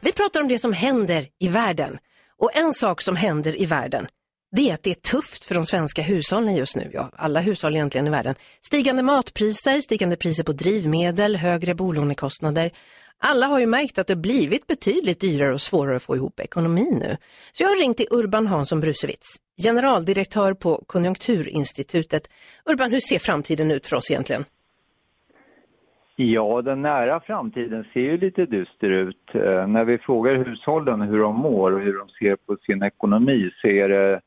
[0.00, 1.98] Vi pratar om det som händer i världen.
[2.38, 4.06] Och en sak som händer i världen,
[4.56, 6.90] det är att det är tufft för de svenska hushållen just nu.
[6.92, 8.34] Ja, alla hushåll egentligen i världen.
[8.66, 12.70] Stigande matpriser, stigande priser på drivmedel, högre bolånekostnader.
[13.20, 16.98] Alla har ju märkt att det blivit betydligt dyrare och svårare att få ihop ekonomin
[17.00, 17.16] nu.
[17.52, 22.28] Så jag har ringt till Urban Hansson Brusewitz, generaldirektör på Konjunkturinstitutet.
[22.64, 24.44] Urban, hur ser framtiden ut för oss egentligen?
[26.20, 29.34] Ja, den nära framtiden ser ju lite dyster ut.
[29.34, 33.50] Eh, när vi frågar hushållen hur de mår och hur de ser på sin ekonomi
[33.60, 34.20] så är det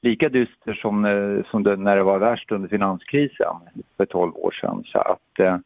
[0.00, 3.56] lika dyster som, eh, som det, när det var värst under finanskrisen
[3.96, 4.84] för 12 år sedan.
[4.86, 5.56] Så att eh,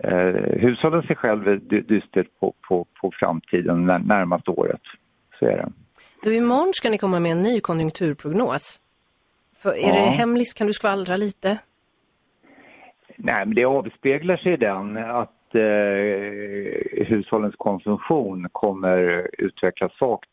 [0.00, 4.82] eh hushållen ser själva dystert på, på, på framtiden när, närmaste året.
[5.38, 5.72] Så är det.
[6.22, 8.80] Du, imorgon ska ni komma med en ny konjunkturprognos.
[9.58, 9.94] För är ja.
[9.94, 10.54] det hemligt?
[10.54, 11.58] Kan du skvallra lite?
[13.16, 20.30] Nej, men det avspeglar sig i den att eh, hushållens konsumtion kommer utvecklas svagt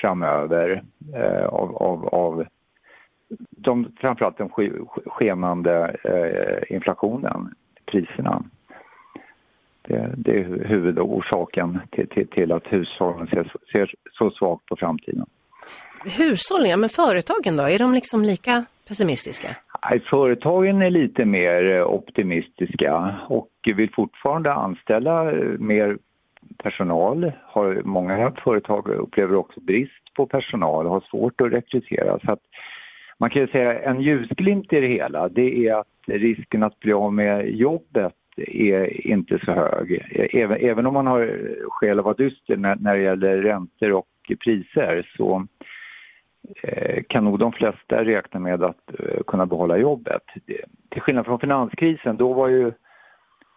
[0.00, 0.82] framöver
[1.14, 2.46] eh, av, av, av
[3.50, 4.50] de, framförallt den
[5.06, 7.54] skenande eh, inflationen,
[7.86, 8.44] priserna.
[9.82, 15.26] Det, det, är huvudorsaken till, till, till att hushållen ser, ser så svagt på framtiden.
[16.18, 17.62] Hushållen, ja, men företagen då?
[17.62, 19.56] Är de liksom lika pessimistiska?
[20.10, 25.98] Företagen är lite mer eh, optimistiska och vill fortfarande anställa eh, mer
[26.62, 27.32] personal.
[27.44, 32.18] Har, många företag upplever också brist på personal och har svårt att rekrytera.
[32.24, 32.40] Så att
[33.18, 37.12] man kan säga en ljusglimt i det hela det är att risken att bli av
[37.12, 40.02] med jobbet är inte så hög.
[40.32, 44.06] Även, även om man har skäl att vara dyster när, när det gäller räntor och
[44.44, 45.46] priser så
[47.08, 50.22] kan nog de flesta räkna med att eh, kunna behålla jobbet.
[50.90, 52.72] Till skillnad från finanskrisen, då var, ju,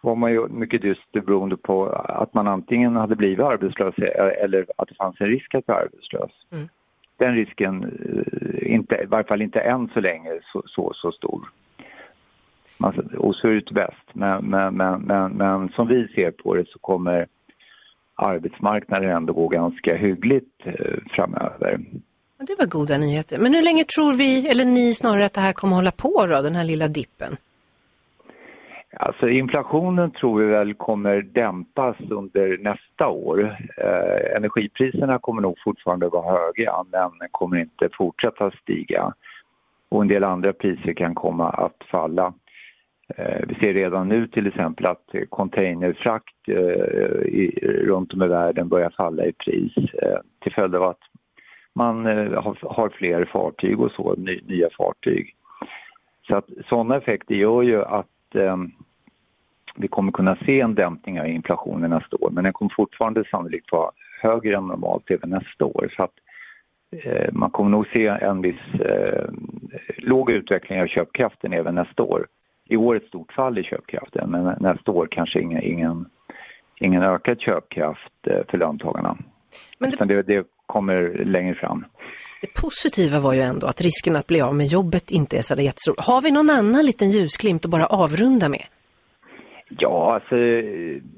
[0.00, 4.66] var man ju mycket dyster beroende på att man antingen hade blivit arbetslös eh, eller
[4.76, 6.30] att det fanns en risk att bli arbetslös.
[6.52, 6.68] Mm.
[7.16, 7.98] Den risken,
[8.62, 11.48] inte, i varje fall inte än så länge, så, så, så stor.
[12.78, 14.08] Man, och så är det bäst.
[14.12, 17.26] Men, men, men, men, men som vi ser på det så kommer
[18.14, 20.62] arbetsmarknaden ändå gå ganska hyggligt
[21.10, 21.80] framöver.
[22.40, 23.38] Det var goda nyheter.
[23.38, 26.42] Men hur länge tror vi, eller ni snarare, att det här kommer hålla på då,
[26.42, 27.36] den här lilla dippen?
[28.96, 33.56] Alltså inflationen tror vi väl kommer dämpas under nästa år.
[33.76, 39.12] Eh, energipriserna kommer nog fortfarande vara höga men kommer inte fortsätta stiga.
[39.88, 42.34] Och en del andra priser kan komma att falla.
[43.16, 46.54] Eh, vi ser redan nu till exempel att containerfrakt eh,
[47.26, 51.00] i, runt om i världen börjar falla i pris eh, till följd av att
[51.78, 54.14] man eh, har, fler fartyg och så,
[54.46, 55.34] nya fartyg.
[56.26, 58.56] Så att sådana effekter gör ju att eh,
[59.76, 63.72] vi kommer kunna se en dämpning av inflationen nästa år men den kommer fortfarande sannolikt
[63.72, 63.90] vara
[64.22, 65.92] högre än normalt även nästa år.
[65.96, 66.14] Så att,
[66.90, 69.24] eh, man kommer nog se en viss eh,
[69.96, 72.26] låg utveckling av köpkraften även nästa år.
[72.68, 76.06] I år ett stort fall i köpkraften men nästa år kanske ingen, ingen,
[76.80, 79.16] ingen ökad köpkraft eh, för löntagarna.
[79.78, 80.06] Men det...
[80.06, 81.84] det, det kommer längre fram.
[82.40, 85.54] Det positiva var ju ändå att risken att bli av med jobbet inte är så
[85.54, 85.94] jättestor.
[85.98, 88.64] Har vi någon annan liten ljusglimt att bara avrunda med?
[89.68, 90.36] Ja, alltså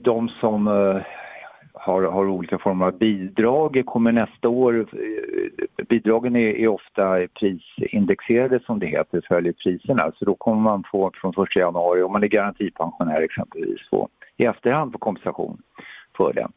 [0.03, 1.03] de som uh,
[1.73, 4.87] har, har olika former av bidrag kommer nästa år, uh,
[5.89, 10.13] bidragen är, är, ofta prisindexerade som det heter, följer priserna.
[10.19, 14.45] Så då kommer man få från 1 januari, om man är garantipensionär exempelvis, få i
[14.45, 15.59] efterhand få kompensation
[16.17, 16.49] för det.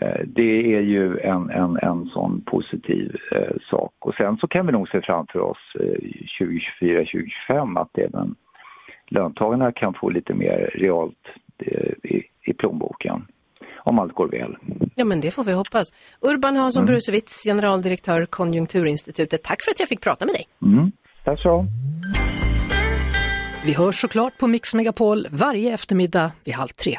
[0.00, 3.92] Eh, det är ju en, en, en sån positiv eh, sak.
[3.98, 6.44] Och sen så kan vi nog se framför oss eh,
[7.50, 8.34] 2024-2025 att även
[9.08, 11.26] löntagarna kan få lite mer realt
[11.58, 13.26] eh, i, i plånboken.
[13.84, 14.56] Om allt går väl.
[14.94, 15.86] Ja men det får vi hoppas.
[16.20, 16.92] Urban Hansson mm.
[16.92, 19.42] Brusewitz, generaldirektör Konjunkturinstitutet.
[19.42, 20.44] Tack för att jag fick prata med dig.
[20.62, 20.92] Mm.
[21.24, 21.64] Tack så
[23.64, 26.98] Vi hörs såklart på Mix Megapol varje eftermiddag vid halv tre.